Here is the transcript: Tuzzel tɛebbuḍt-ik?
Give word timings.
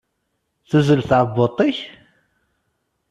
Tuzzel 0.69 1.01
tɛebbuḍt-ik? 1.09 1.77